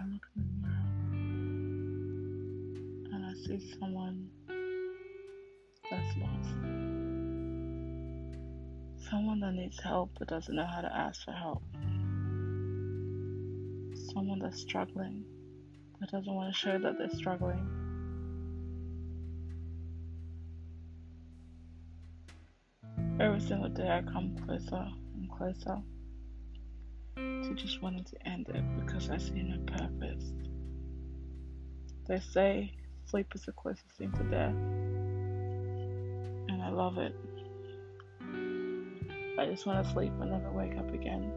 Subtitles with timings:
[0.00, 0.88] I look in the mirror
[3.12, 4.30] and I see someone
[5.90, 6.54] that's lost.
[9.10, 11.62] Someone that needs help but doesn't know how to ask for help.
[14.14, 15.24] Someone that's struggling
[15.98, 17.68] but doesn't want to show that they're struggling.
[23.20, 25.82] Every single day I come closer and closer
[27.56, 30.32] to just wanted to end it because I see no purpose.
[32.06, 32.72] They say
[33.06, 34.54] sleep is the closest thing to death,
[36.48, 37.14] and I love it.
[39.38, 41.32] I just want to sleep and never wake up again.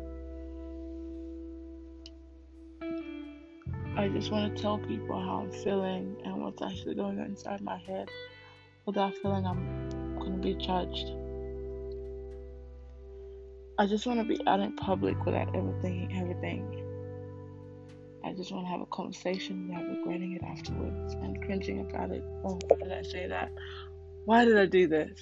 [3.98, 7.62] I just want to tell people how I'm feeling and what's actually going on inside
[7.62, 8.10] my head
[8.86, 11.23] without feeling I'm going to be judged.
[13.80, 16.84] I just want to be out in public without everything, everything.
[18.24, 22.24] I just want to have a conversation without regretting it afterwards and cringing about it.
[22.46, 23.52] Oh, why did I say that?
[24.26, 25.20] Why did I do this?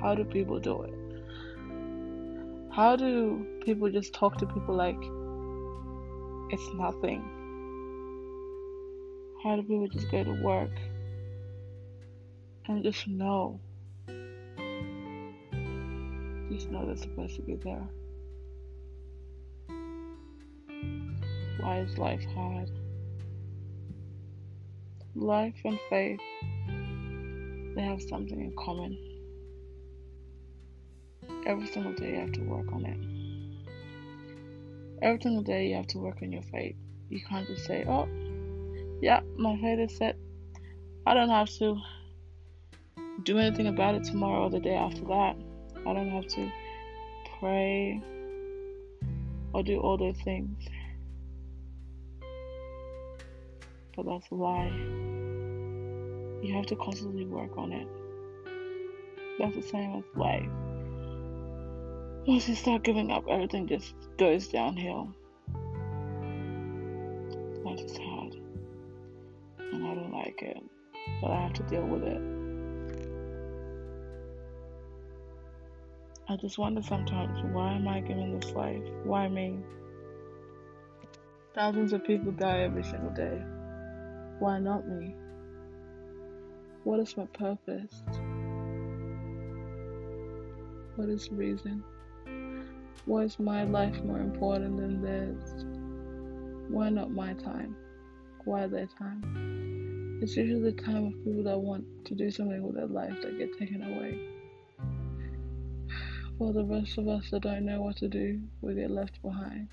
[0.00, 0.94] How do people do it?
[2.72, 4.98] How do people just talk to people like
[6.50, 7.22] it's nothing?
[9.42, 10.72] How do people just go to work
[12.66, 13.60] and just know
[16.50, 17.88] just know they're supposed to be there.
[21.60, 22.70] Why is life hard?
[25.14, 26.20] Life and faith,
[27.74, 28.98] they have something in common.
[31.46, 32.98] Every single day you have to work on it.
[35.02, 36.76] Every single day you have to work on your faith.
[37.08, 38.08] You can't just say, oh,
[39.00, 40.16] yeah, my faith is set.
[41.06, 41.80] I don't have to
[43.22, 45.36] do anything about it tomorrow or the day after that.
[45.86, 46.50] I don't have to
[47.40, 48.00] pray
[49.52, 50.66] or do all those things.
[53.96, 54.72] But that's a lie.
[56.42, 57.86] You have to constantly work on it.
[59.38, 60.48] That's the same as life.
[62.26, 65.14] Once you start giving up, everything just goes downhill.
[67.64, 68.34] Life is hard.
[69.58, 70.62] And I don't like it.
[71.20, 72.43] But I have to deal with it.
[76.26, 78.82] I just wonder sometimes why am I given this life?
[79.04, 79.58] Why me?
[81.54, 83.42] Thousands of people die every single day.
[84.38, 85.14] Why not me?
[86.84, 88.02] What is my purpose?
[90.96, 91.84] What is the reason?
[93.04, 95.66] Why is my life more important than theirs?
[96.70, 97.76] Why not my time?
[98.46, 100.20] Why their time?
[100.22, 103.36] It's usually the time of people that want to do something with their life that
[103.36, 104.33] get taken away.
[106.38, 109.68] For the rest of us that don't know what to do, we get left behind.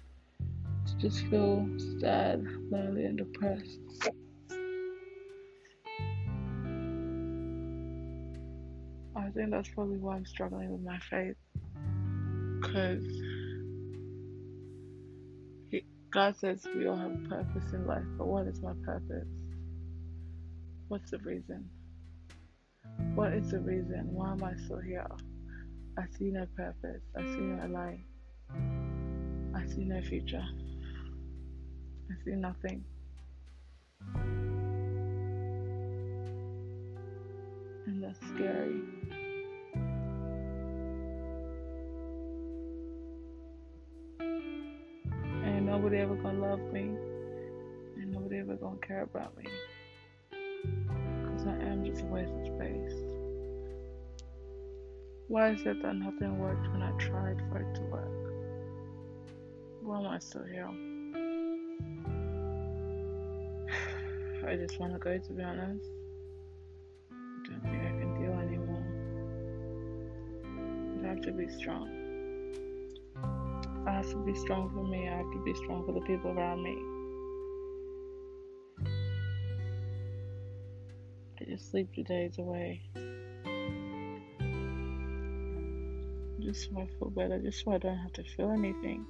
[0.85, 1.67] To just feel
[1.99, 3.79] sad, lonely, and depressed.
[9.15, 11.35] I think that's probably why I'm struggling with my faith.
[12.61, 13.05] Because
[16.11, 19.27] God says we all have a purpose in life, but what is my purpose?
[20.89, 21.67] What's the reason?
[23.15, 24.09] What is the reason?
[24.11, 25.07] Why am I still here?
[25.97, 27.01] I see no purpose.
[27.17, 28.05] I see no light.
[29.53, 30.43] I see no future.
[32.09, 32.83] I see nothing.
[37.87, 38.81] And that's scary.
[45.43, 46.95] And nobody ever gonna love me.
[47.97, 49.43] And nobody ever gonna care about me.
[50.29, 53.10] Because I am just a waste of space.
[55.31, 58.11] Why is it that nothing worked when I tried for it to work?
[59.81, 60.67] Why am I still here?
[64.45, 65.89] I just want to go, to be honest.
[67.13, 67.15] I
[67.47, 68.83] don't think I can deal anymore.
[71.01, 71.89] I have to be strong.
[73.87, 75.07] I have to be strong for me.
[75.07, 76.77] I have to be strong for the people around me.
[81.39, 82.81] I just sleep two days away.
[86.41, 89.05] Just so I feel better, just so I don't have to feel anything.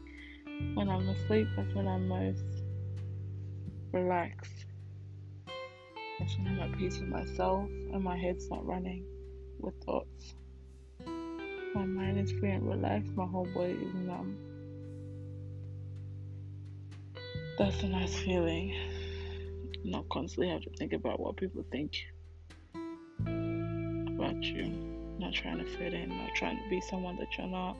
[0.74, 2.44] When I'm asleep, that's when I'm most
[3.92, 4.66] relaxed.
[6.20, 9.06] That's when I'm at peace with myself and my head's not running
[9.60, 10.36] with thoughts.
[11.74, 14.38] My mind is free and relaxed, my whole body is numb.
[17.58, 18.76] That's a nice feeling.
[19.84, 21.94] Not constantly have to think about what people think
[24.18, 24.91] about you
[25.22, 27.78] not trying to fit in, not trying to be someone that you're not.